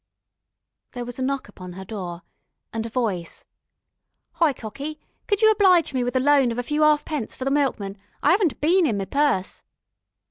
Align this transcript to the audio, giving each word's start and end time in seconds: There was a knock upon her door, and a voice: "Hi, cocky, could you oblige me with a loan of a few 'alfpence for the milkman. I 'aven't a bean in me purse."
There 0.93 1.05
was 1.05 1.19
a 1.19 1.21
knock 1.21 1.47
upon 1.47 1.73
her 1.73 1.85
door, 1.85 2.23
and 2.73 2.87
a 2.87 2.89
voice: 2.89 3.45
"Hi, 4.31 4.51
cocky, 4.51 4.99
could 5.27 5.43
you 5.43 5.51
oblige 5.51 5.93
me 5.93 6.03
with 6.03 6.15
a 6.15 6.19
loan 6.19 6.51
of 6.51 6.57
a 6.57 6.63
few 6.63 6.83
'alfpence 6.83 7.35
for 7.35 7.45
the 7.45 7.51
milkman. 7.51 7.99
I 8.23 8.33
'aven't 8.33 8.53
a 8.53 8.55
bean 8.55 8.87
in 8.87 8.97
me 8.97 9.05
purse." 9.05 9.63